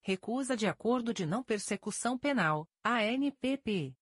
[0.00, 3.94] Recusa de acordo de não persecução penal, ANPP.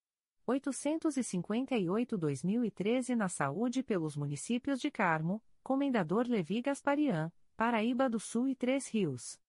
[0.46, 8.86] 858-2013 na saúde pelos municípios de Carmo, Comendador Levi Gasparian, Paraíba do Sul e Três
[8.88, 9.40] Rios.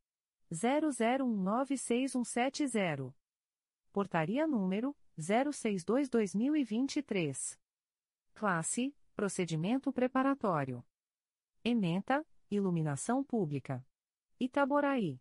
[0.53, 3.15] 00196170.
[3.91, 7.59] Portaria número 062-2023.
[8.35, 10.85] Classe Procedimento preparatório.
[11.65, 13.83] Ementa, Iluminação Pública.
[14.39, 15.19] Itaboraí.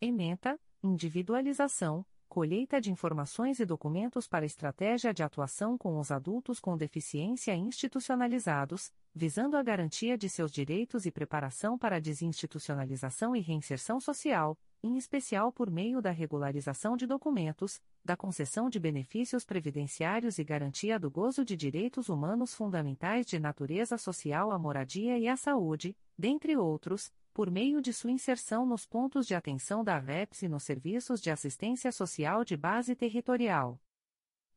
[0.00, 6.74] Ementa: Individualização, colheita de informações e documentos para estratégia de atuação com os adultos com
[6.76, 14.58] deficiência institucionalizados, visando a garantia de seus direitos e preparação para desinstitucionalização e reinserção social,
[14.82, 20.98] em especial por meio da regularização de documentos, da concessão de benefícios previdenciários e garantia
[20.98, 26.56] do gozo de direitos humanos fundamentais de natureza social à moradia e à saúde, dentre
[26.56, 31.20] outros, por meio de sua inserção nos pontos de atenção da REPS e nos serviços
[31.20, 33.80] de assistência social de base territorial.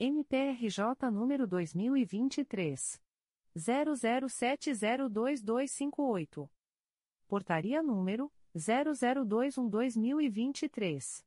[0.00, 3.00] MPRJ número 2023.
[3.56, 6.50] 00702258.
[7.28, 11.22] Portaria número 0021-2023.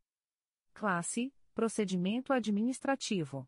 [0.74, 3.48] Classe: Procedimento Administrativo.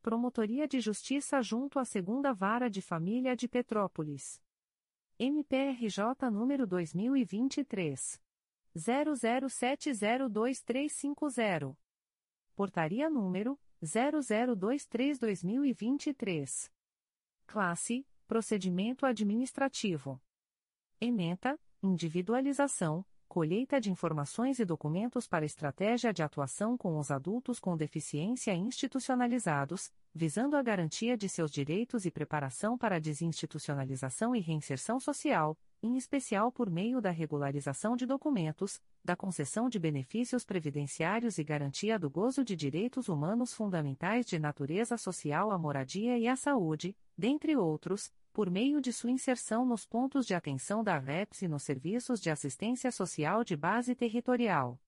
[0.00, 4.40] Promotoria de Justiça junto à Segunda Vara de Família de Petrópolis.
[5.18, 8.22] MPRJ número 2023.
[8.76, 11.76] 00702350.
[12.54, 16.70] Portaria número 0023-2023.
[17.46, 20.20] Classe Procedimento administrativo.
[21.00, 27.76] Ementa, individualização, colheita de informações e documentos para estratégia de atuação com os adultos com
[27.76, 35.58] deficiência institucionalizados, visando a garantia de seus direitos e preparação para desinstitucionalização e reinserção social,
[35.82, 41.98] em especial por meio da regularização de documentos, da concessão de benefícios previdenciários e garantia
[41.98, 47.56] do gozo de direitos humanos fundamentais de natureza social à moradia e à saúde, dentre
[47.56, 52.20] outros, por meio de sua inserção nos pontos de atenção da REPS e nos serviços
[52.20, 54.80] de assistência social de base territorial.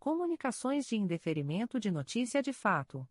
[0.05, 3.09] Comunicações de indeferimento de notícia de fato.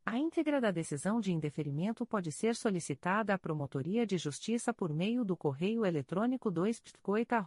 [0.04, 5.24] A íntegra da decisão de indeferimento pode ser solicitada à Promotoria de Justiça por meio
[5.24, 7.46] do correio eletrônico 2 mprj.mp.br.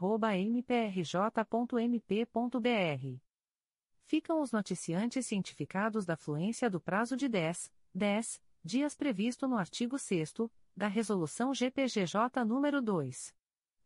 [4.06, 9.98] Ficam os noticiantes cientificados da fluência do prazo de 10, 10 dias previsto no artigo
[9.98, 10.32] 6
[10.76, 13.32] da Resolução GPGJ nº 2.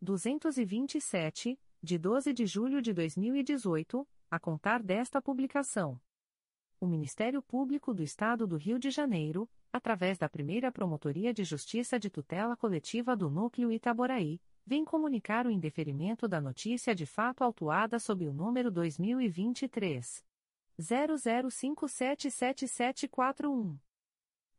[0.00, 6.00] 227, de 12 de julho de 2018, a contar desta publicação.
[6.80, 11.98] O Ministério Público do Estado do Rio de Janeiro, através da primeira Promotoria de Justiça
[11.98, 17.98] de Tutela Coletiva do Núcleo Itaboraí, vem comunicar o indeferimento da notícia de fato autuada
[17.98, 20.24] sob o número 2023.
[20.80, 23.76] 00577741.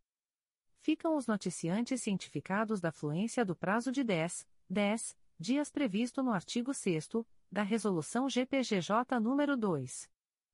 [0.80, 6.74] Ficam os noticiantes cientificados da fluência do prazo de 10, 10 dias previsto no artigo
[6.74, 7.08] 6
[7.51, 10.09] da Resolução GPGJ nº 2.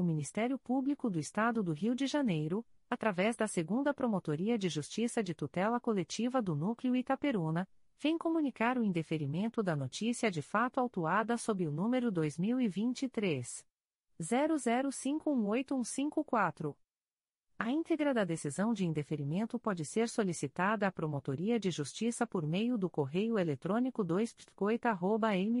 [0.00, 5.22] o Ministério Público do Estado do Rio de Janeiro, através da Segunda Promotoria de Justiça
[5.22, 11.36] de Tutela Coletiva do Núcleo Itaperuna, vem comunicar o indeferimento da notícia de fato autuada
[11.36, 13.62] sob o número 2023
[14.20, 16.74] 00518154.
[17.58, 22.78] A íntegra da decisão de indeferimento pode ser solicitada à Promotoria de Justiça por meio
[22.78, 25.60] do correio eletrônico 2 mprj.mp.br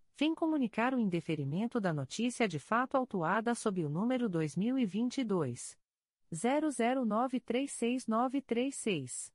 [0.17, 5.75] vem comunicar o indeferimento da notícia de fato autuada sob o número 2022
[6.33, 9.31] 00936936.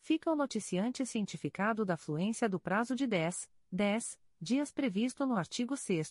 [0.00, 5.76] Fica o noticiante cientificado da fluência do prazo de 10, 10, dias previsto no artigo
[5.76, 6.10] 6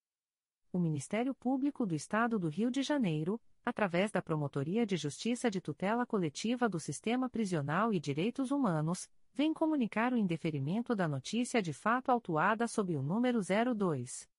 [0.73, 5.59] O Ministério Público do Estado do Rio de Janeiro, através da Promotoria de Justiça de
[5.59, 11.73] Tutela Coletiva do Sistema Prisional e Direitos Humanos, vem comunicar o indeferimento da notícia de
[11.73, 14.29] fato autuada sob o número 02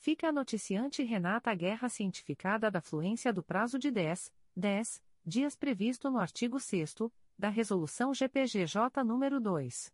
[0.00, 6.10] fica a noticiante Renata Guerra cientificada da fluência do prazo de 10, 10 dias previsto
[6.10, 6.94] no artigo 6
[7.38, 9.92] da Resolução GPGJ nº 2.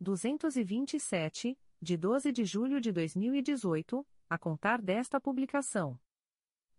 [0.00, 5.98] 227, de 12 de julho de 2018, a contar desta publicação.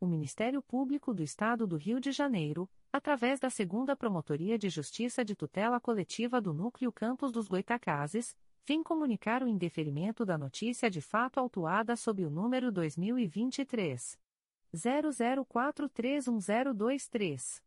[0.05, 5.25] O Ministério Público do Estado do Rio de Janeiro, através da Segunda Promotoria de Justiça
[5.25, 11.01] de Tutela Coletiva do Núcleo Campos dos Goitacazes, vem comunicar o indeferimento da notícia de
[11.01, 14.15] fato autuada sob o número 2023
[14.75, 17.63] 00431023.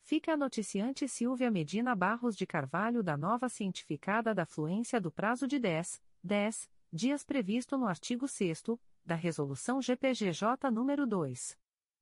[0.00, 5.46] Fica a noticiante Silvia Medina Barros de Carvalho da nova cientificada da fluência do prazo
[5.46, 8.62] de 10, 10 dias previsto no artigo 6
[9.04, 11.58] da Resolução GPGJ nº 2.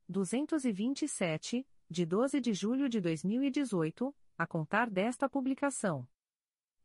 [0.09, 6.09] 227, de 12 de julho de 2018, a contar desta publicação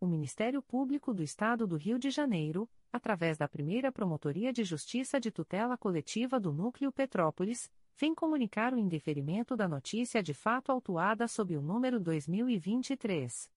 [0.00, 5.18] O Ministério Público do Estado do Rio de Janeiro, através da primeira Promotoria de Justiça
[5.18, 11.26] de Tutela Coletiva do Núcleo Petrópolis, vem comunicar o indeferimento da notícia de fato autuada
[11.26, 13.50] sob o número 2023.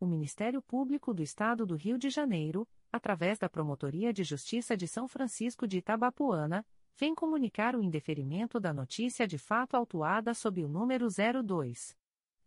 [0.00, 4.88] o Ministério Público do Estado do Rio de Janeiro, através da Promotoria de Justiça de
[4.88, 6.66] São Francisco de Itabapuana,
[6.98, 11.94] vem comunicar o indeferimento da notícia de fato autuada sob o número 02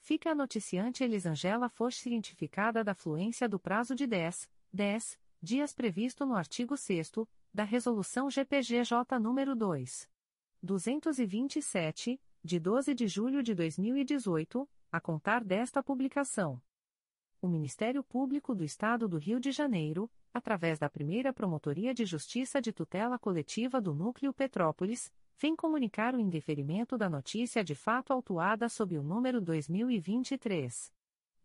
[0.01, 6.25] Fica a noticiante Elisangela Foch cientificada da fluência do prazo de 10, 10 dias previsto
[6.25, 7.09] no artigo 6
[7.53, 10.09] da Resolução GPGJ nº 2.
[10.61, 16.61] 227, de 12 de julho de 2018, a contar desta publicação
[17.43, 22.61] o Ministério Público do Estado do Rio de Janeiro, através da primeira Promotoria de Justiça
[22.61, 28.69] de Tutela Coletiva do Núcleo Petrópolis, vem comunicar o indeferimento da notícia de fato autuada
[28.69, 30.89] sob o número 2023.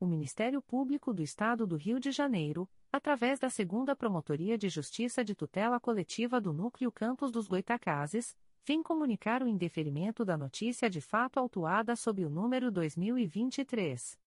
[0.00, 5.24] O Ministério Público do Estado do Rio de Janeiro, através da Segunda Promotoria de Justiça
[5.24, 11.00] de Tutela Coletiva do Núcleo Campos dos Goitacazes, vem comunicar o indeferimento da notícia de
[11.00, 14.18] fato autuada sob o número 2023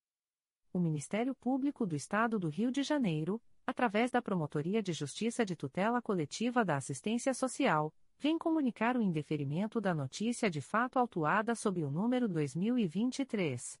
[0.73, 5.53] O Ministério Público do Estado do Rio de Janeiro, através da Promotoria de Justiça de
[5.53, 11.83] Tutela Coletiva da Assistência Social, vem comunicar o indeferimento da notícia de fato autuada sob
[11.83, 13.77] o número 2023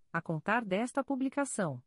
[0.11, 1.81] a contar desta publicação.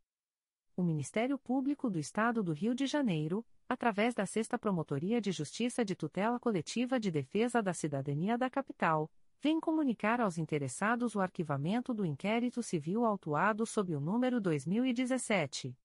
[0.75, 5.85] O Ministério Público do Estado do Rio de Janeiro, através da Sexta Promotoria de Justiça
[5.85, 9.09] de Tutela Coletiva de Defesa da Cidadania da Capital,
[9.41, 15.75] vem comunicar aos interessados o arquivamento do inquérito civil autuado sob o número 2017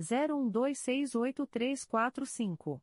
[0.00, 2.82] 01268345.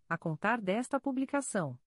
[0.11, 1.79] a contar desta publicação.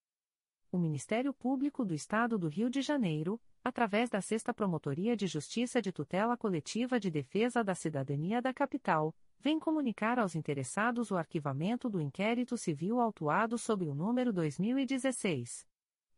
[0.72, 5.82] O Ministério Público do Estado do Rio de Janeiro, através da Sexta Promotoria de Justiça
[5.82, 11.90] de Tutela Coletiva de Defesa da Cidadania da Capital, vem comunicar aos interessados o arquivamento
[11.90, 15.66] do inquérito civil autuado sob o número 2016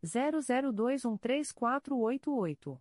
[0.04, 2.80] 00213488.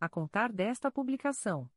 [0.00, 1.68] a contar desta publicação.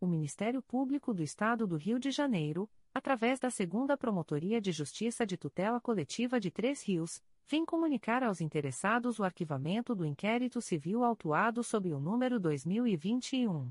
[0.00, 5.26] O Ministério Público do Estado do Rio de Janeiro, através da Segunda Promotoria de Justiça
[5.26, 11.04] de Tutela Coletiva de Três Rios, vem comunicar aos interessados o arquivamento do inquérito civil
[11.04, 13.70] autuado sob o número 2021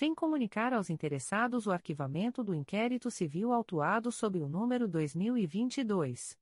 [0.00, 6.38] vem comunicar aos interessados o arquivamento do inquérito civil autuado sob o número 2022.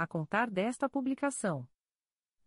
[0.00, 1.68] a contar desta publicação.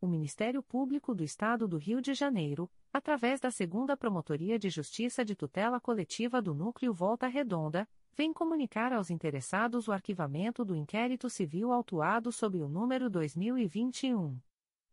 [0.02, 5.24] O Ministério Público do Estado do Rio de Janeiro, através da Segunda Promotoria de Justiça
[5.24, 11.30] de Tutela Coletiva do Núcleo Volta Redonda, vem comunicar aos interessados o arquivamento do inquérito
[11.30, 14.42] civil autuado sob o número 2021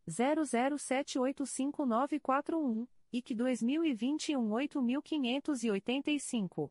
[0.07, 6.71] 00785941 e que 2021 8585.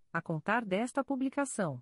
[0.11, 1.81] a contar desta publicação.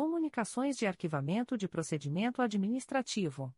[0.00, 3.54] Comunicações de arquivamento de procedimento administrativo.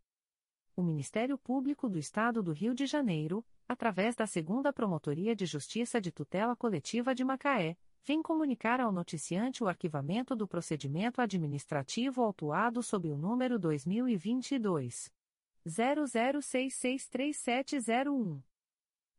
[0.75, 6.01] O Ministério Público do Estado do Rio de Janeiro, através da Segunda Promotoria de Justiça
[6.01, 12.83] de Tutela Coletiva de Macaé, vem comunicar ao noticiante o arquivamento do procedimento administrativo autuado
[12.83, 15.13] sob o número 2022
[15.65, 18.43] 00663701.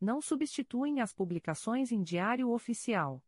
[0.00, 3.22] não substituem as publicações em Diário Oficial